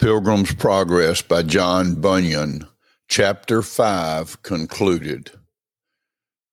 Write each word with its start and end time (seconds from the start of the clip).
Pilgrim's 0.00 0.54
Progress 0.54 1.20
by 1.20 1.42
John 1.42 2.00
Bunyan, 2.00 2.66
Chapter 3.08 3.60
5 3.60 4.42
concluded. 4.42 5.30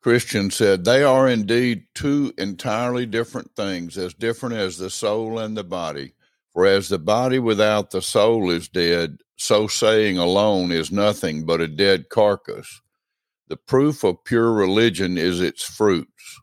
Christian 0.02 0.52
said, 0.52 0.84
They 0.84 1.02
are 1.02 1.30
indeed 1.30 1.86
two 1.96 2.34
entirely 2.38 3.06
different 3.06 3.56
things, 3.56 3.98
as 3.98 4.14
different 4.14 4.56
as 4.56 4.78
the 4.78 4.90
soul 4.90 5.40
and 5.40 5.56
the 5.56 5.64
body. 5.64 6.14
For 6.52 6.66
as 6.66 6.90
the 6.90 7.00
body 7.00 7.40
without 7.40 7.92
the 7.92 8.02
soul 8.02 8.52
is 8.52 8.68
dead, 8.68 9.20
so 9.38 9.66
saying 9.68 10.18
alone 10.18 10.74
is 10.74 10.92
nothing 10.92 11.46
but 11.46 11.62
a 11.62 11.70
dead 11.70 12.10
carcass. 12.10 12.82
The 13.48 13.56
proof 13.56 14.04
of 14.04 14.26
pure 14.26 14.52
religion 14.52 15.18
is 15.18 15.40
its 15.40 15.64
fruits. 15.64 16.42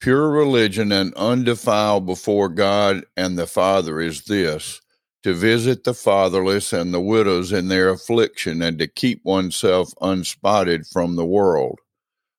Pure 0.00 0.30
religion 0.30 0.92
and 0.92 1.12
undefiled 1.12 2.06
before 2.06 2.48
God 2.48 3.04
and 3.18 3.38
the 3.38 3.46
Father 3.46 4.00
is 4.00 4.24
this 4.24 4.80
to 5.22 5.34
visit 5.34 5.84
the 5.84 5.94
fatherless 5.94 6.72
and 6.72 6.92
the 6.92 7.00
widows 7.00 7.52
in 7.52 7.68
their 7.68 7.90
affliction, 7.90 8.60
and 8.62 8.78
to 8.78 8.86
keep 8.86 9.24
oneself 9.24 9.92
unspotted 10.00 10.86
from 10.86 11.16
the 11.16 11.26
world. 11.26 11.78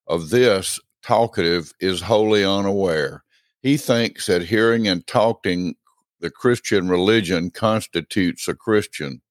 Of 0.06 0.30
this, 0.30 0.78
talkative 1.02 1.72
is 1.80 2.02
wholly 2.02 2.44
unaware. 2.44 3.24
He 3.62 3.76
thinks 3.76 4.26
that 4.26 4.42
hearing 4.42 4.86
and 4.86 5.06
talking 5.06 5.76
the 6.20 6.30
Christian 6.30 6.88
religion 6.88 7.50
constitutes 7.50 8.48
a 8.48 8.54
Christian. 8.54 9.22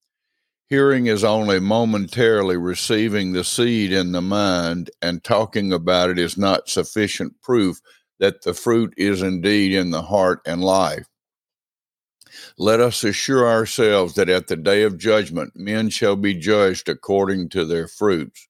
Hearing 0.70 1.08
is 1.08 1.24
only 1.24 1.60
momentarily 1.60 2.58
receiving 2.58 3.34
the 3.34 3.44
seed 3.44 3.92
in 3.92 4.12
the 4.12 4.22
mind, 4.22 4.90
and 5.02 5.24
talking 5.24 5.72
about 5.72 6.10
it 6.10 6.18
is 6.18 6.38
not 6.38 6.70
sufficient 6.70 7.40
proof 7.42 7.80
that 8.20 8.42
the 8.44 8.54
fruit 8.54 8.94
is 8.98 9.22
indeed 9.22 9.74
in 9.74 9.92
the 9.92 10.02
heart 10.02 10.40
and 10.46 10.64
life. 10.64 11.06
Let 12.58 12.80
us 12.80 13.04
assure 13.04 13.48
ourselves 13.48 14.16
that 14.16 14.30
at 14.30 14.48
the 14.48 14.56
day 14.56 14.84
of 14.84 14.98
judgment 14.98 15.54
men 15.56 15.90
shall 15.90 16.16
be 16.16 16.34
judged 16.34 16.90
according 16.90 17.50
to 17.50 17.66
their 17.66 17.88
fruits. 17.88 18.48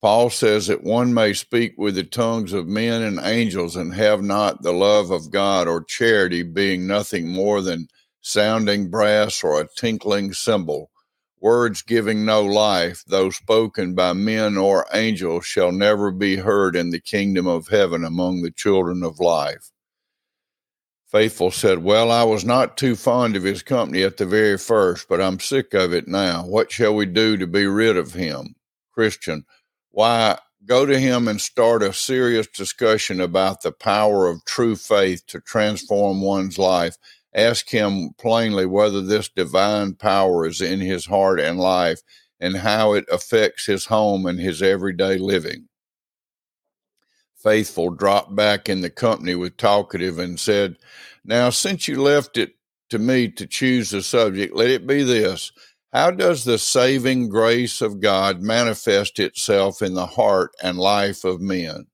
Paul 0.00 0.30
says 0.30 0.68
that 0.68 0.82
one 0.82 1.12
may 1.12 1.34
speak 1.34 1.74
with 1.76 1.94
the 1.94 2.04
tongues 2.04 2.54
of 2.54 2.66
men 2.66 3.02
and 3.02 3.20
angels 3.22 3.76
and 3.76 3.94
have 3.94 4.22
not 4.22 4.62
the 4.62 4.72
love 4.72 5.10
of 5.10 5.30
God 5.30 5.68
or 5.68 5.84
charity, 5.84 6.42
being 6.42 6.86
nothing 6.86 7.28
more 7.28 7.60
than 7.60 7.88
sounding 8.22 8.90
brass 8.90 9.44
or 9.44 9.60
a 9.60 9.68
tinkling 9.76 10.32
cymbal. 10.32 10.90
Words 11.38 11.82
giving 11.82 12.24
no 12.24 12.42
life, 12.42 13.04
though 13.06 13.30
spoken 13.30 13.94
by 13.94 14.14
men 14.14 14.56
or 14.56 14.86
angels, 14.92 15.44
shall 15.44 15.72
never 15.72 16.10
be 16.10 16.36
heard 16.36 16.76
in 16.76 16.90
the 16.90 17.00
kingdom 17.00 17.46
of 17.46 17.68
heaven 17.68 18.04
among 18.04 18.40
the 18.40 18.50
children 18.50 19.02
of 19.02 19.20
life. 19.20 19.70
Faithful 21.10 21.50
said, 21.50 21.80
Well, 21.82 22.12
I 22.12 22.22
was 22.22 22.44
not 22.44 22.76
too 22.76 22.94
fond 22.94 23.34
of 23.34 23.42
his 23.42 23.64
company 23.64 24.04
at 24.04 24.16
the 24.16 24.26
very 24.26 24.56
first, 24.56 25.08
but 25.08 25.20
I'm 25.20 25.40
sick 25.40 25.74
of 25.74 25.92
it 25.92 26.06
now. 26.06 26.46
What 26.46 26.70
shall 26.70 26.94
we 26.94 27.06
do 27.06 27.36
to 27.36 27.48
be 27.48 27.66
rid 27.66 27.96
of 27.96 28.14
him? 28.14 28.54
Christian, 28.92 29.44
why, 29.90 30.38
go 30.64 30.86
to 30.86 31.00
him 31.00 31.26
and 31.26 31.40
start 31.40 31.82
a 31.82 31.92
serious 31.92 32.46
discussion 32.46 33.20
about 33.20 33.62
the 33.62 33.72
power 33.72 34.28
of 34.28 34.44
true 34.44 34.76
faith 34.76 35.26
to 35.26 35.40
transform 35.40 36.22
one's 36.22 36.58
life. 36.58 36.96
Ask 37.34 37.70
him 37.70 38.10
plainly 38.16 38.66
whether 38.66 39.00
this 39.00 39.28
divine 39.28 39.94
power 39.94 40.46
is 40.46 40.60
in 40.60 40.78
his 40.78 41.06
heart 41.06 41.40
and 41.40 41.58
life 41.58 42.02
and 42.38 42.56
how 42.56 42.92
it 42.92 43.04
affects 43.10 43.66
his 43.66 43.86
home 43.86 44.26
and 44.26 44.38
his 44.38 44.62
everyday 44.62 45.18
living. 45.18 45.69
Faithful 47.42 47.90
dropped 47.90 48.34
back 48.36 48.68
in 48.68 48.82
the 48.82 48.90
company 48.90 49.34
with 49.34 49.56
Talkative 49.56 50.18
and 50.18 50.38
said, 50.38 50.76
Now, 51.24 51.50
since 51.50 51.88
you 51.88 52.02
left 52.02 52.36
it 52.36 52.52
to 52.90 52.98
me 52.98 53.28
to 53.30 53.46
choose 53.46 53.90
the 53.90 54.02
subject, 54.02 54.54
let 54.54 54.70
it 54.70 54.86
be 54.86 55.02
this. 55.02 55.50
How 55.92 56.10
does 56.10 56.44
the 56.44 56.58
saving 56.58 57.30
grace 57.30 57.80
of 57.80 58.00
God 58.00 58.42
manifest 58.42 59.18
itself 59.18 59.82
in 59.82 59.94
the 59.94 60.06
heart 60.06 60.52
and 60.62 60.78
life 60.78 61.24
of 61.24 61.40
men? 61.40 61.86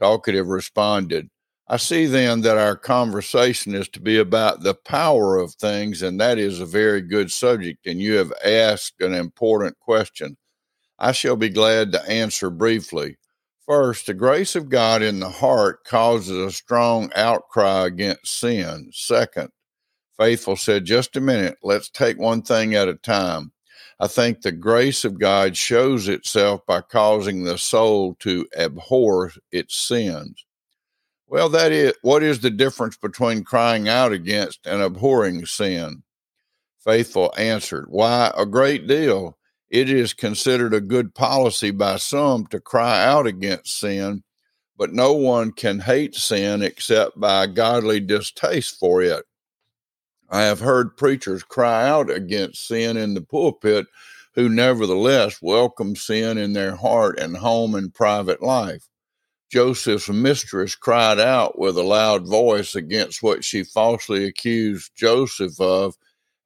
Talkative 0.00 0.48
responded, 0.48 1.30
I 1.68 1.78
see 1.78 2.06
then 2.06 2.42
that 2.42 2.58
our 2.58 2.76
conversation 2.76 3.74
is 3.74 3.88
to 3.90 4.00
be 4.00 4.18
about 4.18 4.62
the 4.62 4.74
power 4.74 5.36
of 5.36 5.54
things, 5.54 6.02
and 6.02 6.20
that 6.20 6.38
is 6.38 6.60
a 6.60 6.66
very 6.66 7.00
good 7.00 7.32
subject, 7.32 7.86
and 7.86 8.00
you 8.00 8.14
have 8.14 8.32
asked 8.44 9.00
an 9.00 9.14
important 9.14 9.78
question. 9.80 10.36
I 10.98 11.12
shall 11.12 11.36
be 11.36 11.48
glad 11.48 11.92
to 11.92 12.08
answer 12.08 12.50
briefly. 12.50 13.16
First, 13.66 14.06
the 14.06 14.14
grace 14.14 14.54
of 14.54 14.68
God 14.68 15.02
in 15.02 15.18
the 15.18 15.28
heart 15.28 15.84
causes 15.84 16.36
a 16.36 16.52
strong 16.52 17.10
outcry 17.16 17.86
against 17.86 18.38
sin. 18.38 18.90
Second, 18.92 19.50
Faithful 20.16 20.56
said, 20.56 20.84
just 20.84 21.16
a 21.16 21.20
minute, 21.20 21.58
let's 21.62 21.90
take 21.90 22.18
one 22.18 22.42
thing 22.42 22.74
at 22.74 22.88
a 22.88 22.94
time. 22.94 23.52
I 24.00 24.06
think 24.06 24.40
the 24.40 24.52
grace 24.52 25.04
of 25.04 25.18
God 25.18 25.56
shows 25.56 26.08
itself 26.08 26.64
by 26.66 26.80
causing 26.80 27.44
the 27.44 27.58
soul 27.58 28.14
to 28.20 28.46
abhor 28.56 29.32
its 29.52 29.76
sins. 29.76 30.44
Well, 31.26 31.48
that 31.50 31.72
is 31.72 31.92
what 32.02 32.22
is 32.22 32.40
the 32.40 32.50
difference 32.50 32.96
between 32.96 33.42
crying 33.42 33.88
out 33.88 34.12
against 34.12 34.66
and 34.66 34.80
abhorring 34.80 35.44
sin? 35.44 36.02
Faithful 36.78 37.34
answered, 37.36 37.86
Why, 37.88 38.32
a 38.36 38.46
great 38.46 38.86
deal 38.86 39.35
it 39.70 39.90
is 39.90 40.14
considered 40.14 40.74
a 40.74 40.80
good 40.80 41.14
policy 41.14 41.70
by 41.70 41.96
some 41.96 42.46
to 42.48 42.60
cry 42.60 43.04
out 43.04 43.26
against 43.26 43.78
sin, 43.78 44.22
but 44.76 44.92
no 44.92 45.12
one 45.12 45.52
can 45.52 45.80
hate 45.80 46.14
sin 46.14 46.62
except 46.62 47.18
by 47.18 47.46
godly 47.46 48.00
distaste 48.00 48.78
for 48.78 49.02
it. 49.02 49.24
I 50.28 50.42
have 50.42 50.60
heard 50.60 50.96
preachers 50.96 51.42
cry 51.42 51.88
out 51.88 52.10
against 52.10 52.66
sin 52.66 52.96
in 52.96 53.14
the 53.14 53.20
pulpit 53.20 53.86
who 54.34 54.48
nevertheless 54.48 55.40
welcome 55.40 55.96
sin 55.96 56.36
in 56.36 56.52
their 56.52 56.76
heart 56.76 57.18
and 57.18 57.36
home 57.36 57.74
and 57.74 57.92
private 57.94 58.42
life. 58.42 58.86
Joseph's 59.50 60.08
mistress 60.08 60.74
cried 60.74 61.20
out 61.20 61.58
with 61.58 61.78
a 61.78 61.82
loud 61.82 62.26
voice 62.26 62.74
against 62.74 63.22
what 63.22 63.44
she 63.44 63.62
falsely 63.62 64.24
accused 64.24 64.92
Joseph 64.96 65.58
of, 65.60 65.96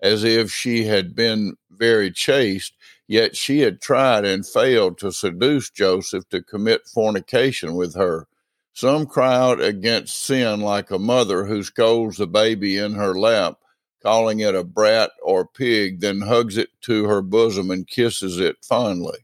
as 0.02 0.22
if 0.22 0.50
she 0.52 0.84
had 0.84 1.14
been 1.14 1.56
very 1.70 2.10
chaste, 2.10 2.74
Yet 3.10 3.36
she 3.36 3.58
had 3.58 3.80
tried 3.80 4.24
and 4.24 4.46
failed 4.46 4.96
to 4.98 5.10
seduce 5.10 5.68
Joseph 5.68 6.28
to 6.28 6.44
commit 6.44 6.86
fornication 6.86 7.74
with 7.74 7.96
her. 7.96 8.28
Some 8.72 9.04
cry 9.04 9.34
out 9.34 9.60
against 9.60 10.22
sin 10.22 10.60
like 10.60 10.92
a 10.92 10.98
mother 11.00 11.44
who 11.44 11.64
scolds 11.64 12.18
the 12.18 12.28
baby 12.28 12.78
in 12.78 12.94
her 12.94 13.18
lap, 13.18 13.58
calling 14.00 14.38
it 14.38 14.54
a 14.54 14.62
brat 14.62 15.10
or 15.24 15.44
pig, 15.44 15.98
then 15.98 16.20
hugs 16.20 16.56
it 16.56 16.68
to 16.82 17.06
her 17.06 17.20
bosom 17.20 17.72
and 17.72 17.88
kisses 17.88 18.38
it 18.38 18.58
fondly. 18.62 19.18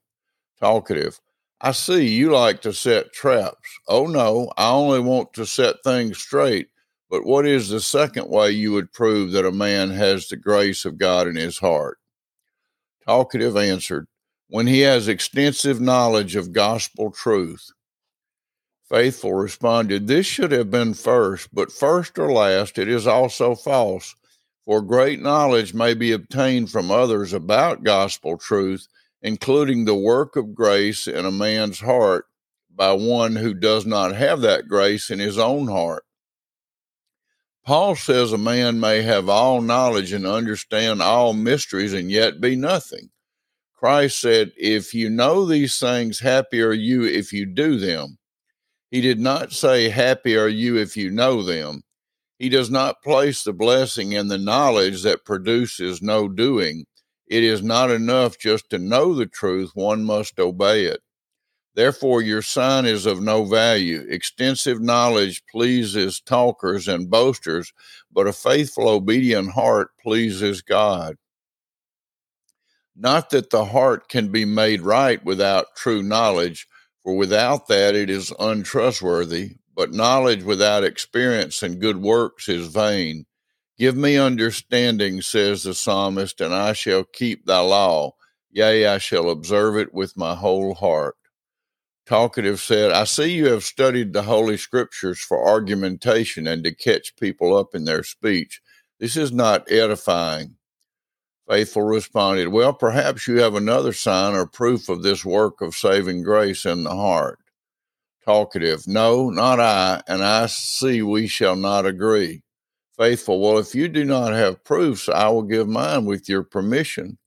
Talkative. 0.58 1.20
I 1.60 1.70
see 1.70 2.08
you 2.08 2.32
like 2.32 2.62
to 2.62 2.72
set 2.72 3.12
traps. 3.12 3.78
Oh 3.86 4.08
no, 4.08 4.50
I 4.56 4.68
only 4.70 4.98
want 4.98 5.32
to 5.34 5.46
set 5.46 5.84
things 5.84 6.18
straight. 6.18 6.70
But 7.08 7.24
what 7.24 7.46
is 7.46 7.68
the 7.68 7.80
second 7.80 8.30
way 8.30 8.50
you 8.50 8.72
would 8.72 8.92
prove 8.92 9.30
that 9.30 9.46
a 9.46 9.52
man 9.52 9.90
has 9.90 10.26
the 10.26 10.36
grace 10.36 10.84
of 10.84 10.98
God 10.98 11.28
in 11.28 11.36
his 11.36 11.58
heart? 11.58 12.00
Talkative 13.06 13.56
answered, 13.56 14.06
When 14.48 14.66
he 14.66 14.80
has 14.80 15.08
extensive 15.08 15.80
knowledge 15.80 16.34
of 16.34 16.52
gospel 16.52 17.10
truth. 17.10 17.70
Faithful 18.88 19.34
responded, 19.34 20.06
This 20.06 20.26
should 20.26 20.52
have 20.52 20.70
been 20.70 20.94
first, 20.94 21.48
but 21.52 21.72
first 21.72 22.18
or 22.18 22.32
last 22.32 22.78
it 22.78 22.88
is 22.88 23.06
also 23.06 23.54
false. 23.54 24.14
For 24.64 24.82
great 24.82 25.20
knowledge 25.20 25.74
may 25.74 25.94
be 25.94 26.12
obtained 26.12 26.70
from 26.70 26.90
others 26.90 27.32
about 27.32 27.84
gospel 27.84 28.38
truth, 28.38 28.88
including 29.22 29.84
the 29.84 29.94
work 29.94 30.36
of 30.36 30.54
grace 30.54 31.06
in 31.06 31.24
a 31.24 31.30
man's 31.30 31.80
heart 31.80 32.26
by 32.74 32.92
one 32.92 33.36
who 33.36 33.54
does 33.54 33.86
not 33.86 34.14
have 34.14 34.40
that 34.40 34.68
grace 34.68 35.10
in 35.10 35.18
his 35.18 35.38
own 35.38 35.68
heart. 35.68 36.05
Paul 37.66 37.96
says 37.96 38.32
a 38.32 38.38
man 38.38 38.78
may 38.78 39.02
have 39.02 39.28
all 39.28 39.60
knowledge 39.60 40.12
and 40.12 40.24
understand 40.24 41.02
all 41.02 41.32
mysteries 41.32 41.92
and 41.92 42.08
yet 42.12 42.40
be 42.40 42.54
nothing. 42.54 43.10
Christ 43.74 44.20
said, 44.20 44.52
If 44.56 44.94
you 44.94 45.10
know 45.10 45.44
these 45.44 45.76
things, 45.80 46.20
happy 46.20 46.62
are 46.62 46.72
you 46.72 47.02
if 47.02 47.32
you 47.32 47.44
do 47.44 47.76
them. 47.76 48.18
He 48.92 49.00
did 49.00 49.18
not 49.18 49.52
say, 49.52 49.88
Happy 49.88 50.36
are 50.36 50.46
you 50.46 50.76
if 50.76 50.96
you 50.96 51.10
know 51.10 51.42
them. 51.42 51.82
He 52.38 52.48
does 52.48 52.70
not 52.70 53.02
place 53.02 53.42
the 53.42 53.52
blessing 53.52 54.12
in 54.12 54.28
the 54.28 54.38
knowledge 54.38 55.02
that 55.02 55.24
produces 55.24 56.00
no 56.00 56.28
doing. 56.28 56.86
It 57.26 57.42
is 57.42 57.64
not 57.64 57.90
enough 57.90 58.38
just 58.38 58.70
to 58.70 58.78
know 58.78 59.12
the 59.12 59.26
truth, 59.26 59.72
one 59.74 60.04
must 60.04 60.38
obey 60.38 60.84
it. 60.84 61.00
Therefore, 61.76 62.22
your 62.22 62.40
son 62.40 62.86
is 62.86 63.04
of 63.04 63.20
no 63.20 63.44
value. 63.44 64.06
Extensive 64.08 64.80
knowledge 64.80 65.42
pleases 65.52 66.22
talkers 66.22 66.88
and 66.88 67.10
boasters, 67.10 67.70
but 68.10 68.26
a 68.26 68.32
faithful, 68.32 68.88
obedient 68.88 69.50
heart 69.52 69.90
pleases 70.02 70.62
God. 70.62 71.16
Not 72.96 73.28
that 73.28 73.50
the 73.50 73.66
heart 73.66 74.08
can 74.08 74.32
be 74.32 74.46
made 74.46 74.80
right 74.80 75.22
without 75.22 75.76
true 75.76 76.02
knowledge, 76.02 76.66
for 77.02 77.14
without 77.14 77.68
that 77.68 77.94
it 77.94 78.08
is 78.08 78.32
untrustworthy, 78.40 79.56
but 79.74 79.92
knowledge 79.92 80.44
without 80.44 80.82
experience 80.82 81.62
and 81.62 81.78
good 81.78 81.98
works 81.98 82.48
is 82.48 82.68
vain. 82.68 83.26
Give 83.78 83.94
me 83.94 84.16
understanding, 84.16 85.20
says 85.20 85.64
the 85.64 85.74
psalmist, 85.74 86.40
and 86.40 86.54
I 86.54 86.72
shall 86.72 87.04
keep 87.04 87.44
thy 87.44 87.60
law. 87.60 88.12
Yea, 88.50 88.86
I 88.86 88.96
shall 88.96 89.28
observe 89.28 89.76
it 89.76 89.92
with 89.92 90.16
my 90.16 90.34
whole 90.34 90.72
heart. 90.72 91.16
Talkative 92.06 92.60
said, 92.60 92.92
I 92.92 93.04
see 93.04 93.32
you 93.32 93.46
have 93.46 93.64
studied 93.64 94.12
the 94.12 94.22
Holy 94.22 94.56
Scriptures 94.56 95.20
for 95.20 95.46
argumentation 95.48 96.46
and 96.48 96.64
to 96.64 96.74
catch 96.74 97.16
people 97.16 97.56
up 97.56 97.74
in 97.74 97.84
their 97.84 98.02
speech. 98.04 98.60
This 99.00 99.16
is 99.16 99.32
not 99.32 99.70
edifying. 99.70 100.56
Faithful 101.48 101.82
responded, 101.82 102.48
Well, 102.48 102.72
perhaps 102.74 103.28
you 103.28 103.40
have 103.40 103.54
another 103.54 103.92
sign 103.92 104.34
or 104.34 104.46
proof 104.46 104.88
of 104.88 105.02
this 105.02 105.24
work 105.24 105.60
of 105.60 105.76
saving 105.76 106.22
grace 106.22 106.66
in 106.66 106.84
the 106.84 106.96
heart. 106.96 107.38
Talkative, 108.24 108.88
No, 108.88 109.30
not 109.30 109.60
I, 109.60 110.02
and 110.08 110.24
I 110.24 110.46
see 110.46 111.02
we 111.02 111.26
shall 111.28 111.56
not 111.56 111.86
agree. 111.86 112.42
Faithful, 112.98 113.40
Well, 113.40 113.58
if 113.58 113.74
you 113.74 113.88
do 113.88 114.04
not 114.04 114.32
have 114.32 114.64
proofs, 114.64 115.08
I 115.08 115.28
will 115.28 115.42
give 115.44 115.68
mine 115.68 116.06
with 116.06 116.28
your 116.28 116.44
permission. 116.44 117.18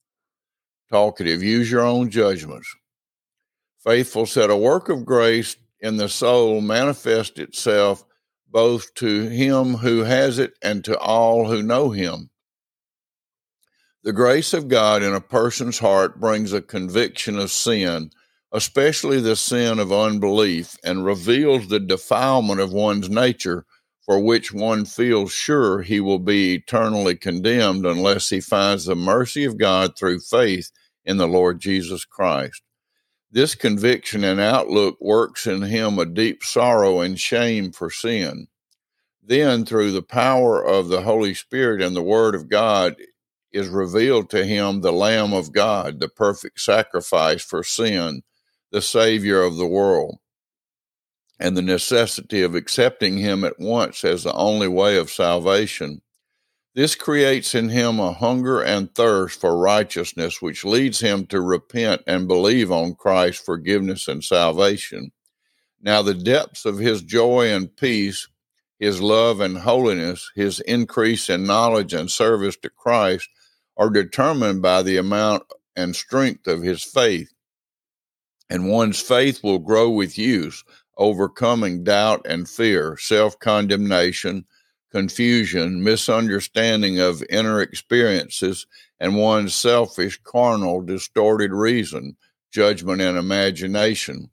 Talkative, 0.92 1.44
Use 1.44 1.72
your 1.72 1.84
own 1.84 2.10
judgments. 2.10 2.76
Faithful 3.84 4.26
said, 4.26 4.50
A 4.50 4.58
work 4.58 4.90
of 4.90 5.06
grace 5.06 5.56
in 5.80 5.98
the 5.98 6.10
soul 6.10 6.60
manifests 6.62 7.40
itself 7.40 8.04
both 8.48 8.94
to 8.96 9.28
him 9.28 9.76
who 9.76 10.04
has 10.04 10.40
it 10.40 10.54
and 10.62 10.84
to 10.84 10.98
all 10.98 11.48
who 11.48 11.64
know 11.64 11.92
him. 11.92 12.30
The 14.04 14.14
grace 14.14 14.54
of 14.54 14.68
God 14.68 15.04
in 15.04 15.14
a 15.14 15.22
person's 15.22 15.80
heart 15.80 16.20
brings 16.20 16.52
a 16.52 16.62
conviction 16.62 17.38
of 17.38 17.52
sin, 17.52 18.12
especially 18.52 19.20
the 19.22 19.36
sin 19.36 19.80
of 19.80 19.92
unbelief, 19.92 20.78
and 20.84 21.06
reveals 21.06 21.68
the 21.68 21.80
defilement 21.80 22.60
of 22.60 22.74
one's 22.74 23.10
nature 23.10 23.66
for 24.06 24.20
which 24.20 24.52
one 24.52 24.86
feels 24.86 25.31
sure 25.31 25.84
he 25.84 26.00
will 26.00 26.20
be 26.20 26.56
eternally 26.56 27.16
condemned 27.16 27.86
unless 27.86 28.30
he 28.30 28.42
finds 28.42 28.86
the 28.86 28.96
mercy 28.96 29.46
of 29.46 29.58
God 29.58 29.96
through 29.98 30.20
faith 30.20 30.72
in 31.06 31.18
the 31.18 31.28
Lord 31.28 31.60
Jesus 31.60 32.06
Christ. 32.06 32.64
This 33.31 33.54
conviction 33.54 34.24
and 34.24 34.40
outlook 34.40 34.98
works 35.00 35.46
in 35.46 35.62
him 35.62 36.00
a 36.00 36.06
deep 36.06 36.44
sorrow 36.44 37.02
and 37.02 37.20
shame 37.20 37.72
for 37.72 37.92
sin. 37.92 38.48
Then, 39.22 39.66
through 39.66 39.92
the 39.92 40.02
power 40.02 40.64
of 40.64 40.88
the 40.88 41.02
Holy 41.04 41.36
Spirit 41.36 41.81
and 41.81 41.96
the 41.96 42.02
Word 42.02 42.34
of 42.34 42.50
God, 42.50 42.96
is 43.52 43.68
revealed 43.68 44.31
to 44.31 44.46
him 44.46 44.81
the 44.81 44.92
Lamb 44.92 45.34
of 45.34 45.52
God, 45.52 46.00
the 46.00 46.10
perfect 46.10 46.60
sacrifice 46.60 47.44
for 47.44 47.64
sin, 47.64 48.24
the 48.72 48.81
Savior 48.81 49.44
of 49.44 49.58
the 49.58 49.68
world, 49.68 50.18
and 51.40 51.56
the 51.56 51.62
necessity 51.62 52.42
of 52.42 52.56
accepting 52.56 53.18
him 53.18 53.44
at 53.44 53.60
once 53.60 54.04
as 54.04 54.24
the 54.24 54.34
only 54.34 54.68
way 54.68 54.98
of 54.98 55.12
salvation. 55.12 56.02
This 56.80 56.96
creates 56.96 57.56
in 57.56 57.68
him 57.68 58.00
a 58.00 58.14
hunger 58.14 58.62
and 58.62 58.96
thirst 58.96 59.42
for 59.42 59.58
righteousness, 59.58 60.42
which 60.42 60.64
leads 60.64 61.02
him 61.02 61.26
to 61.26 61.42
repent 61.42 62.04
and 62.08 62.26
believe 62.26 62.72
on 62.72 62.96
Christ's 62.96 63.44
forgiveness 63.44 64.08
and 64.08 64.24
salvation. 64.24 65.12
Now, 65.81 66.02
the 66.02 66.14
depths 66.14 66.64
of 66.64 66.78
his 66.78 67.02
joy 67.02 67.52
and 67.52 67.76
peace, 67.76 68.30
his 68.80 69.02
love 69.02 69.42
and 69.42 69.58
holiness, 69.58 70.31
his 70.36 70.62
increase 70.62 71.30
in 71.30 71.44
knowledge 71.44 71.94
and 71.94 72.10
service 72.10 72.56
to 72.62 72.70
Christ 72.70 73.28
are 73.76 73.90
determined 73.90 74.62
by 74.62 74.81
the 74.81 74.96
amount 74.96 75.44
and 75.76 75.94
strength 75.94 76.48
of 76.48 76.62
his 76.62 76.81
faith. 76.81 77.34
And 78.50 78.70
one's 78.70 79.02
faith 79.02 79.44
will 79.44 79.60
grow 79.60 79.90
with 79.90 80.18
use, 80.18 80.64
overcoming 80.98 81.84
doubt 81.84 82.22
and 82.24 82.48
fear, 82.48 82.96
self 82.96 83.38
condemnation, 83.38 84.46
confusion, 84.91 85.83
misunderstanding 85.83 87.00
of 87.00 87.24
inner 87.30 87.62
experiences, 87.62 88.65
and 89.00 89.15
one's 89.15 89.53
selfish, 89.53 90.19
carnal, 90.24 90.81
distorted 90.81 91.51
reason, 91.51 92.18
judgment, 92.51 93.01
and 93.01 93.18
imagination. 93.18 94.30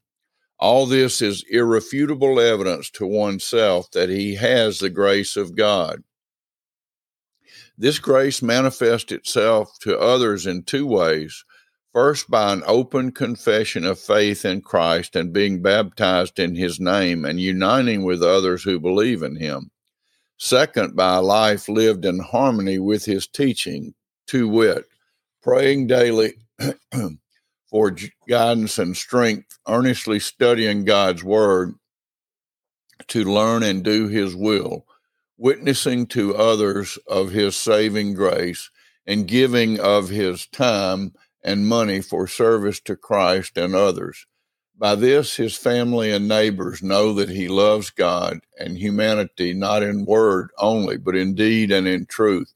All 0.58 0.87
this 0.87 1.20
is 1.20 1.44
irrefutable 1.50 2.41
evidence 2.41 2.91
to 2.93 3.06
oneself 3.06 3.91
that 3.91 4.08
he 4.08 4.35
has 4.37 4.79
the 4.79 4.91
grace 4.91 5.37
of 5.37 5.55
God. 5.55 6.03
This 7.76 7.99
grace 7.99 8.41
manifests 8.41 9.12
itself 9.12 9.79
to 9.81 9.99
others 9.99 10.47
in 10.47 10.62
two 10.62 10.87
ways. 10.87 11.44
First, 11.93 12.31
by 12.31 12.52
an 12.52 12.62
open 12.67 13.12
confession 13.12 13.85
of 13.85 13.99
faith 13.99 14.47
in 14.47 14.62
Christ 14.62 15.14
and 15.14 15.32
being 15.32 15.61
baptized 15.61 16.38
in 16.38 16.55
his 16.55 16.81
name 16.81 17.25
and 17.26 17.41
uniting 17.41 18.02
with 18.02 18.23
others 18.23 18.62
who 18.62 18.81
believe 18.81 19.23
in 19.23 19.37
him. 19.37 19.70
Second, 20.38 20.97
by 20.97 21.17
a 21.17 21.23
life 21.23 21.69
lived 21.69 22.05
in 22.05 22.19
harmony 22.19 22.79
with 22.79 23.05
his 23.05 23.27
teaching, 23.27 23.94
to 24.29 24.49
wit, 24.49 24.87
praying 25.43 25.87
daily 25.87 26.35
for 27.71 27.97
guidance 28.29 28.79
and 28.79 28.97
strength, 28.97 29.59
earnestly 29.69 30.19
studying 30.19 30.85
God's 30.85 31.23
word 31.23 31.75
to 33.09 33.25
learn 33.25 33.62
and 33.62 33.85
do 33.85 34.09
his 34.09 34.35
will 34.35 34.87
witnessing 35.38 36.06
to 36.06 36.35
others 36.35 36.99
of 37.06 37.31
his 37.31 37.55
saving 37.56 38.15
grace, 38.15 38.71
and 39.06 39.29
giving 39.29 39.79
of 39.79 40.09
his 40.09 40.47
time 40.47 41.12
and 41.44 41.67
money 41.67 42.00
for 42.00 42.27
service 42.27 42.81
to 42.81 42.97
Christ 42.97 43.56
and 43.56 43.75
others. 43.75 44.27
By 44.78 44.94
this, 44.94 45.37
his 45.37 45.56
family 45.56 46.12
and 46.12 46.28
neighbors 46.28 46.82
know 46.82 47.14
that 47.14 47.31
he 47.31 47.49
loves 47.49 47.88
God 47.90 48.40
and 48.58 48.76
humanity 48.76 49.55
not 49.55 49.82
in 49.82 50.05
word 50.05 50.50
only, 50.58 50.99
but 50.99 51.17
in 51.17 51.34
deed 51.34 51.73
and 51.73 51.88
in 51.88 52.05
truth. 52.05 52.52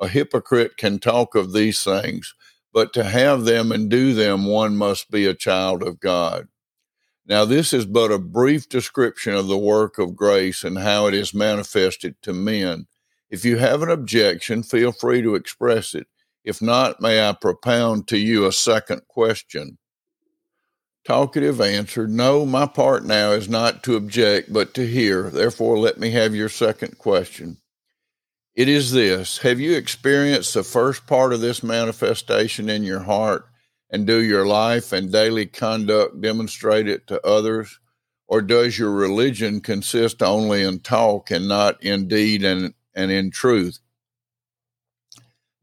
A 0.00 0.06
hypocrite 0.06 0.76
can 0.76 1.00
talk 1.00 1.34
of 1.34 1.52
these 1.52 1.82
things, 1.82 2.34
but 2.72 2.92
to 2.92 3.02
have 3.02 3.44
them 3.44 3.72
and 3.72 3.90
do 3.90 4.14
them, 4.14 4.46
one 4.46 4.76
must 4.76 5.10
be 5.10 5.26
a 5.26 5.34
child 5.34 5.82
of 5.82 5.98
God. 5.98 6.46
Now, 7.26 7.44
this 7.44 7.72
is 7.72 7.86
but 7.86 8.12
a 8.12 8.18
brief 8.18 8.68
description 8.68 9.34
of 9.34 9.48
the 9.48 9.58
work 9.58 9.98
of 9.98 10.14
grace 10.14 10.62
and 10.62 10.78
how 10.78 11.08
it 11.08 11.14
is 11.14 11.34
manifested 11.34 12.14
to 12.22 12.32
men. 12.32 12.86
If 13.28 13.44
you 13.44 13.56
have 13.56 13.82
an 13.82 13.90
objection, 13.90 14.62
feel 14.62 14.92
free 14.92 15.22
to 15.22 15.34
express 15.34 15.94
it. 15.94 16.06
If 16.44 16.62
not, 16.62 17.00
may 17.00 17.28
I 17.28 17.32
propound 17.32 18.06
to 18.08 18.18
you 18.18 18.46
a 18.46 18.52
second 18.52 19.02
question? 19.08 19.78
Talkative 21.06 21.60
answered, 21.60 22.10
No, 22.10 22.44
my 22.44 22.66
part 22.66 23.04
now 23.04 23.32
is 23.32 23.48
not 23.48 23.82
to 23.84 23.96
object, 23.96 24.52
but 24.52 24.74
to 24.74 24.86
hear. 24.86 25.30
Therefore, 25.30 25.78
let 25.78 25.98
me 25.98 26.10
have 26.10 26.34
your 26.34 26.48
second 26.48 26.98
question. 26.98 27.58
It 28.54 28.68
is 28.68 28.92
this 28.92 29.38
Have 29.38 29.60
you 29.60 29.76
experienced 29.76 30.54
the 30.54 30.64
first 30.64 31.06
part 31.06 31.32
of 31.32 31.40
this 31.40 31.62
manifestation 31.62 32.68
in 32.68 32.82
your 32.82 33.00
heart? 33.00 33.46
and 33.90 34.06
do 34.06 34.22
your 34.22 34.46
life 34.46 34.92
and 34.92 35.12
daily 35.12 35.46
conduct 35.46 36.20
demonstrate 36.20 36.88
it 36.88 37.06
to 37.06 37.24
others? 37.26 37.78
Or 38.28 38.42
does 38.42 38.78
your 38.78 38.90
religion 38.90 39.60
consist 39.60 40.22
only 40.22 40.62
in 40.62 40.80
talk 40.80 41.30
and 41.30 41.46
not 41.46 41.82
in 41.82 42.08
deed 42.08 42.44
and, 42.44 42.74
and 42.94 43.10
in 43.12 43.30
truth? 43.30 43.78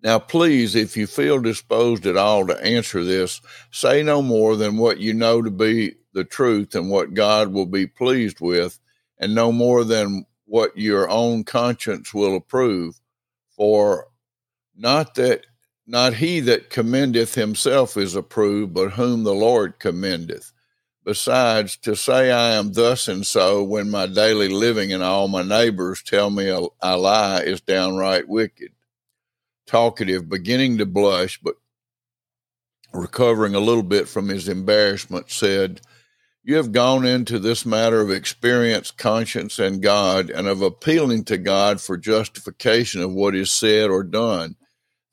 Now, 0.03 0.19
please, 0.19 0.75
if 0.75 0.97
you 0.97 1.07
feel 1.07 1.39
disposed 1.39 2.05
at 2.05 2.17
all 2.17 2.45
to 2.47 2.61
answer 2.61 3.05
this, 3.05 3.39
say 3.71 4.03
no 4.03 4.21
more 4.21 4.57
than 4.57 4.77
what 4.77 4.99
you 4.99 5.13
know 5.13 5.41
to 5.41 5.49
be 5.49 5.95
the 6.13 6.25
truth 6.25 6.75
and 6.75 6.91
what 6.91 7.13
God 7.13 7.53
will 7.53 7.65
be 7.65 7.87
pleased 7.87 8.41
with, 8.41 8.79
and 9.17 9.33
no 9.33 9.53
more 9.53 9.85
than 9.85 10.25
what 10.45 10.77
your 10.77 11.09
own 11.09 11.45
conscience 11.45 12.13
will 12.13 12.35
approve. 12.35 12.99
For 13.55 14.07
not 14.75 15.15
that 15.15 15.45
not 15.87 16.15
he 16.15 16.41
that 16.41 16.69
commendeth 16.69 17.35
himself 17.35 17.95
is 17.95 18.15
approved, 18.15 18.73
but 18.73 18.91
whom 18.91 19.23
the 19.23 19.33
Lord 19.33 19.79
commendeth. 19.79 20.51
Besides, 21.05 21.77
to 21.77 21.95
say 21.95 22.29
I 22.29 22.55
am 22.55 22.73
thus 22.73 23.07
and 23.07 23.25
so 23.25 23.63
when 23.63 23.89
my 23.89 24.07
daily 24.07 24.49
living 24.49 24.91
and 24.91 25.03
all 25.03 25.29
my 25.29 25.43
neighbors 25.43 26.03
tell 26.03 26.29
me 26.29 26.51
I 26.81 26.93
lie 26.95 27.41
is 27.41 27.61
downright 27.61 28.27
wicked. 28.27 28.72
Talkative, 29.65 30.29
beginning 30.29 30.77
to 30.77 30.85
blush, 30.85 31.39
but 31.41 31.55
recovering 32.93 33.55
a 33.55 33.59
little 33.59 33.83
bit 33.83 34.07
from 34.07 34.29
his 34.29 34.47
embarrassment, 34.47 35.31
said, 35.31 35.81
You 36.43 36.57
have 36.57 36.71
gone 36.71 37.05
into 37.05 37.39
this 37.39 37.65
matter 37.65 38.01
of 38.01 38.11
experience, 38.11 38.91
conscience, 38.91 39.59
and 39.59 39.81
God, 39.81 40.29
and 40.29 40.47
of 40.47 40.61
appealing 40.61 41.23
to 41.25 41.37
God 41.37 41.81
for 41.81 41.97
justification 41.97 43.01
of 43.01 43.13
what 43.13 43.35
is 43.35 43.53
said 43.53 43.89
or 43.89 44.03
done. 44.03 44.55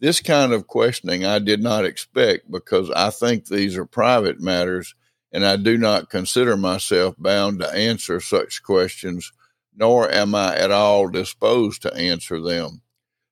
This 0.00 0.21
kind 0.21 0.52
of 0.52 0.66
questioning 0.66 1.26
I 1.26 1.38
did 1.38 1.62
not 1.62 1.85
expect 1.85 2.50
because 2.50 2.90
I 2.90 3.11
think 3.11 3.47
these 3.47 3.76
are 3.76 3.85
private 3.85 4.40
matters 4.40 4.95
and 5.33 5.45
I 5.45 5.57
do 5.57 5.78
not 5.78 6.11
consider 6.11 6.57
myself 6.57 7.14
bound 7.19 7.61
to 7.61 7.73
answer 7.73 8.21
such 8.21 8.62
questions, 8.62 9.33
nor 9.76 10.11
am 10.11 10.35
I 10.35 10.57
at 10.57 10.71
all 10.71 11.09
disposed 11.09 11.83
to 11.83 11.95
answer 11.95 12.40
them. 12.40 12.83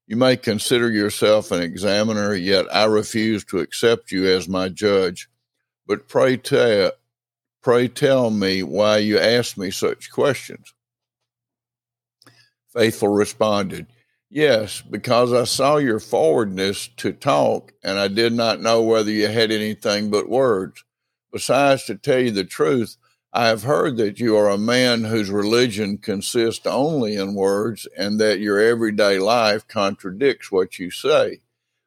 You 0.09 0.17
may 0.17 0.39
consider 0.39 0.91
yourself 0.91 1.53
an 1.53 1.61
examiner, 1.61 2.35
yet 2.35 2.65
I 2.75 2.87
refuse 2.87 3.45
to 3.45 3.59
accept 3.59 4.11
you 4.11 4.27
as 4.27 4.49
my 4.49 4.71
judge. 4.71 5.29
But 5.87 6.09
pray 6.09 6.39
tell, 6.39 6.93
pray 7.63 7.89
tell 7.89 8.31
me 8.31 8.63
why 8.63 8.99
you 8.99 9.19
ask 9.19 9.59
me 9.59 9.71
such 9.71 10.11
questions. 10.11 10.73
Faithful 12.73 13.09
responded, 13.09 13.87
Yes, 14.31 14.81
because 14.81 15.35
I 15.35 15.45
saw 15.45 15.77
your 15.77 16.01
forwardness 16.01 16.89
to 16.97 17.13
talk, 17.13 17.73
and 17.83 17.99
I 17.99 18.09
did 18.09 18.33
not 18.33 18.63
know 18.63 18.81
whether 18.81 19.11
you 19.11 19.29
had 19.29 19.51
anything 19.51 20.11
but 20.11 20.31
words. 20.31 20.85
Besides, 21.33 21.85
to 21.85 21.97
tell 21.97 22.21
you 22.21 22.31
the 22.31 22.45
truth, 22.45 22.97
I 23.33 23.49
have 23.49 23.63
heard 23.63 23.97
that 23.99 24.19
you 24.19 24.37
are 24.37 24.49
a 24.49 24.59
man 24.59 25.05
whose 25.05 25.31
religion 25.31 25.99
consists 25.99 26.67
only 26.67 27.17
in 27.17 27.35
words, 27.35 27.87
and 27.97 28.19
that 28.21 28.41
your 28.41 28.59
everyday 28.59 29.19
life 29.19 29.67
contradicts 29.69 30.51
what 30.51 30.79
you 30.79 30.91
say. 30.91 31.41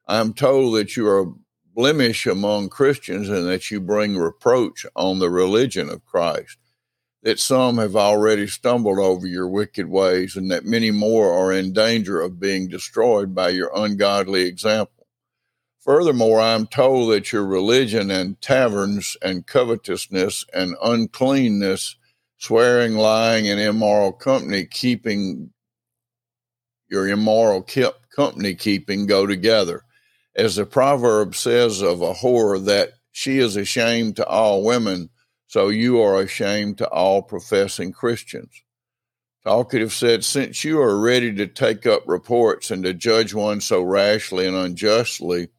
I 0.08 0.20
am 0.20 0.34
told 0.34 0.76
that 0.76 0.96
you 0.96 1.08
are 1.08 1.22
a 1.22 1.34
blemish 1.74 2.26
among 2.26 2.70
Christians 2.70 3.30
and 3.30 3.48
that 3.48 3.72
you 3.72 3.80
bring 3.80 4.18
reproach 4.18 4.86
on 4.96 5.20
the 5.20 5.30
religion 5.30 5.90
of 5.90 6.06
Christ 6.06 6.58
that 7.24 7.40
some 7.40 7.78
have 7.78 7.96
already 7.96 8.48
stumbled 8.48 8.98
over 8.98 9.28
your 9.28 9.48
wicked 9.48 9.88
ways, 9.88 10.36
and 10.36 10.50
that 10.52 10.66
many 10.66 10.92
more 10.92 11.32
are 11.32 11.54
in 11.54 11.74
danger 11.74 12.20
of 12.20 12.40
being 12.40 12.68
destroyed 12.68 13.36
by 13.36 13.50
your 13.50 13.72
ungodly 13.76 14.42
example. 14.42 15.01
Furthermore, 15.82 16.40
I 16.40 16.54
am 16.54 16.68
told 16.68 17.12
that 17.12 17.34
your 17.34 17.46
religion 17.46 18.12
and 18.12 18.40
taverns 18.40 19.18
and 19.22 19.48
covetousness 19.48 20.46
and 20.54 20.76
uncleanness, 20.84 21.96
swearing, 22.38 22.96
lying, 22.96 23.50
and 23.50 23.60
immoral 23.60 24.12
company 24.12 24.66
keeping, 24.66 25.52
your 26.88 27.08
immoral 27.08 27.66
company 28.16 28.54
keeping 28.54 29.08
go 29.08 29.26
together. 29.26 29.84
As 30.36 30.56
the 30.56 30.66
proverb 30.66 31.36
says 31.36 31.82
of 31.82 32.02
a 32.02 32.14
whore, 32.14 32.64
that 32.66 32.92
she 33.12 33.40
is 33.40 33.56
ashamed 33.56 34.16
to 34.18 34.26
all 34.28 34.64
women 34.64 35.10
so 35.48 35.68
you 35.68 36.00
are 36.00 36.22
ashamed 36.22 36.78
to 36.78 36.88
all 36.88 37.22
professing 37.22 37.92
Christians. 37.92 38.64
Talkative 39.44 39.92
said, 39.92 40.24
Since 40.24 40.64
you 40.64 40.80
are 40.80 40.98
ready 40.98 41.34
to 41.34 41.46
take 41.46 41.86
up 41.86 42.04
reports 42.06 42.72
and 42.72 42.84
to 42.84 42.94
judge 42.94 43.34
one 43.34 43.60
so 43.60 43.82
rashly 43.82 44.48
and 44.48 44.56
unjustly, 44.56 45.50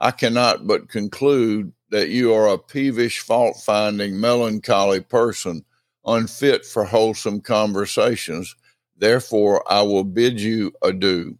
I 0.00 0.10
cannot 0.12 0.66
but 0.66 0.88
conclude 0.88 1.72
that 1.90 2.08
you 2.08 2.32
are 2.32 2.48
a 2.48 2.58
peevish, 2.58 3.20
fault 3.20 3.56
finding, 3.58 4.18
melancholy 4.18 5.00
person, 5.00 5.64
unfit 6.06 6.64
for 6.64 6.84
wholesome 6.84 7.42
conversations. 7.42 8.56
Therefore, 8.96 9.62
I 9.70 9.82
will 9.82 10.04
bid 10.04 10.40
you 10.40 10.72
adieu. 10.82 11.36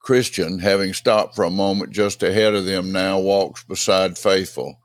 Christian, 0.00 0.58
having 0.58 0.92
stopped 0.92 1.36
for 1.36 1.44
a 1.44 1.50
moment 1.50 1.92
just 1.92 2.22
ahead 2.22 2.54
of 2.54 2.64
them, 2.64 2.90
now 2.90 3.20
walks 3.20 3.62
beside 3.62 4.18
Faithful. 4.18 4.80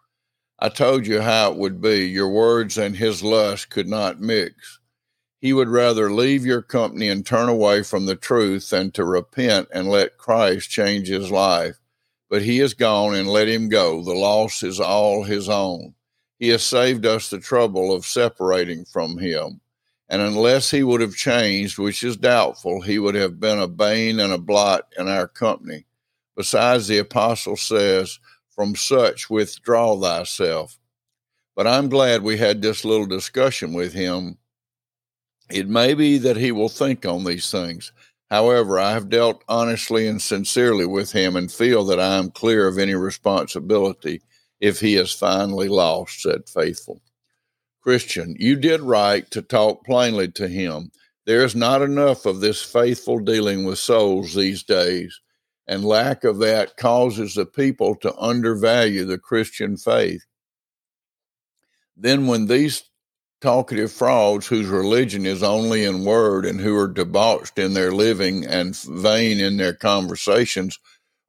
I 0.60 0.70
told 0.70 1.08
you 1.08 1.22
how 1.22 1.52
it 1.52 1.58
would 1.58 1.82
be. 1.82 2.06
Your 2.08 2.30
words 2.30 2.78
and 2.78 2.96
his 2.96 3.24
lust 3.24 3.70
could 3.70 3.88
not 3.88 4.22
mix. 4.22 4.80
He 5.40 5.54
would 5.54 5.70
rather 5.70 6.12
leave 6.12 6.46
your 6.46 6.62
company 6.62 7.10
and 7.10 7.26
turn 7.26 7.50
away 7.50 7.84
from 7.84 8.06
the 8.06 8.16
truth 8.16 8.70
than 8.70 8.92
to 8.92 9.06
repent 9.06 9.70
and 9.74 9.90
let 9.90 10.18
Christ 10.18 10.70
change 10.70 11.08
his 11.08 11.32
life. 11.32 11.76
But 12.30 12.42
he 12.42 12.60
is 12.60 12.74
gone 12.74 13.16
and 13.16 13.30
let 13.30 13.48
him 13.48 13.70
go. 13.70 14.04
The 14.04 14.14
loss 14.14 14.64
is 14.64 14.80
all 14.80 15.24
his 15.24 15.48
own. 15.48 15.94
He 16.40 16.50
has 16.50 16.64
saved 16.64 17.06
us 17.06 17.30
the 17.30 17.40
trouble 17.40 17.94
of 17.94 18.06
separating 18.06 18.86
from 18.86 19.18
him. 19.18 19.62
And 20.10 20.22
unless 20.22 20.70
he 20.70 20.84
would 20.84 21.02
have 21.02 21.16
changed, 21.16 21.78
which 21.80 22.04
is 22.04 22.18
doubtful, 22.18 22.82
he 22.82 23.00
would 23.00 23.16
have 23.16 23.40
been 23.40 23.60
a 23.60 23.68
bane 23.68 24.20
and 24.20 24.34
a 24.34 24.38
blot 24.38 24.88
in 24.98 25.08
our 25.08 25.28
company. 25.28 25.86
Besides, 26.36 26.88
the 26.88 27.00
apostle 27.00 27.56
says, 27.56 28.20
from 28.50 28.76
such 28.76 29.30
withdraw 29.30 30.00
thyself. 30.00 30.78
But 31.56 31.68
I'm 31.68 31.90
glad 31.90 32.22
we 32.22 32.38
had 32.38 32.62
this 32.62 32.86
little 32.86 33.06
discussion 33.06 33.74
with 33.74 33.94
him. 33.94 34.38
It 35.50 35.68
may 35.68 35.94
be 35.94 36.18
that 36.20 36.38
he 36.38 36.52
will 36.52 36.70
think 36.70 37.06
on 37.06 37.24
these 37.24 37.50
things. 37.50 37.92
However, 38.30 38.80
I 38.80 38.92
have 38.92 39.10
dealt 39.10 39.44
honestly 39.48 40.08
and 40.08 40.22
sincerely 40.22 40.86
with 40.86 41.12
him 41.12 41.36
and 41.36 41.52
feel 41.52 41.84
that 41.86 42.00
I 42.00 42.18
am 42.18 42.32
clear 42.32 42.68
of 42.68 42.78
any 42.78 42.96
responsibility 42.96 44.22
if 44.60 44.80
he 44.80 44.96
is 44.96 45.12
finally 45.12 45.68
lost, 45.68 46.22
said 46.22 46.50
Faithful. 46.50 47.02
Christian, 47.82 48.36
you 48.40 48.56
did 48.56 48.82
right 48.82 49.30
to 49.30 49.44
talk 49.44 49.86
plainly 49.86 50.32
to 50.32 50.48
him. 50.48 50.92
There 51.26 51.44
is 51.44 51.56
not 51.56 51.84
enough 51.84 52.26
of 52.26 52.40
this 52.40 52.62
faithful 52.64 53.20
dealing 53.20 53.64
with 53.64 53.78
souls 53.78 54.34
these 54.34 54.64
days 54.64 55.22
and 55.68 55.86
lack 55.86 56.24
of 56.24 56.40
that 56.40 56.78
causes 56.78 57.34
the 57.36 57.46
people 57.46 57.96
to 57.96 58.16
undervalue 58.18 59.06
the 59.06 59.18
Christian 59.18 59.78
faith. 59.78 60.26
Then, 61.98 62.28
when 62.28 62.48
these 62.48 62.84
talkative 63.42 63.92
frauds 63.92 64.48
whose 64.48 64.68
religion 64.68 65.26
is 65.26 65.44
only 65.44 65.84
in 65.84 66.06
word 66.06 66.46
and 66.46 66.60
who 66.60 66.76
are 66.78 66.88
debauched 66.88 67.60
in 67.60 67.74
their 67.74 67.92
living 67.92 68.46
and 68.46 68.76
vain 68.78 69.40
in 69.40 69.58
their 69.58 69.74
conversations 69.74 70.80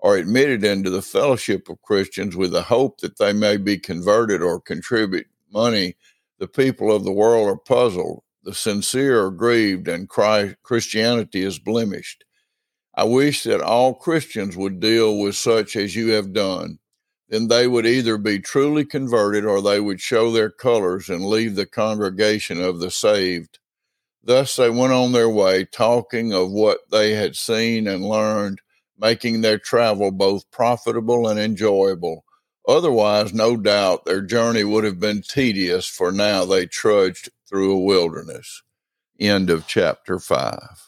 are 0.02 0.16
admitted 0.16 0.64
into 0.64 0.90
the 0.90 1.02
fellowship 1.02 1.68
of 1.68 1.82
Christians 1.82 2.36
with 2.36 2.52
the 2.52 2.62
hope 2.62 3.00
that 3.00 3.18
they 3.18 3.32
may 3.32 3.56
be 3.56 3.78
converted 3.78 4.42
or 4.42 4.60
contribute 4.60 5.26
money, 5.52 5.96
the 6.38 6.48
people 6.48 6.94
of 6.94 7.04
the 7.04 7.12
world 7.12 7.48
are 7.48 7.56
puzzled. 7.56 8.22
The 8.44 8.54
sincere 8.54 9.25
are 9.25 9.30
grieved, 9.32 9.88
and 9.88 10.08
Christianity 10.08 11.42
is 11.42 11.58
blemished. 11.58 12.25
I 12.94 13.04
wish 13.04 13.42
that 13.44 13.60
all 13.60 13.94
Christians 13.94 14.56
would 14.56 14.80
deal 14.80 15.18
with 15.18 15.36
such 15.36 15.76
as 15.76 15.96
you 15.96 16.10
have 16.12 16.32
done. 16.32 16.78
Then 17.28 17.49
they 17.49 17.66
would 17.66 17.87
either 17.87 18.18
be 18.18 18.38
truly 18.38 18.85
converted 18.85 19.45
or 19.45 19.61
they 19.61 19.80
would 19.80 20.00
show 20.00 20.30
their 20.30 20.50
colors 20.50 21.09
and 21.09 21.26
leave 21.26 21.56
the 21.56 21.66
congregation 21.66 22.62
of 22.62 22.78
the 22.78 22.90
saved. 22.90 23.59
Thus 24.23 24.56
they 24.56 24.71
went 24.71 24.92
on 24.92 25.12
their 25.12 25.28
way, 25.28 25.64
talking 25.64 26.33
of 26.33 26.50
what 26.50 26.90
they 26.90 27.14
had 27.14 27.37
seen 27.37 27.87
and 27.87 28.09
learned, 28.09 28.61
making 28.99 29.40
their 29.40 29.59
travel 29.59 30.11
both 30.11 30.50
profitable 30.50 31.28
and 31.28 31.38
enjoyable. 31.38 32.25
Otherwise, 32.66 33.33
no 33.33 33.56
doubt, 33.56 34.04
their 34.04 34.23
journey 34.23 34.64
would 34.64 34.85
have 34.85 34.99
been 34.99 35.23
tedious, 35.23 35.87
for 35.87 36.11
now 36.11 36.45
they 36.45 36.66
trudged 36.66 37.30
through 37.49 37.73
a 37.73 37.80
wilderness. 37.80 38.62
End 39.21 39.50
of 39.50 39.66
chapter 39.66 40.18
5. 40.18 40.85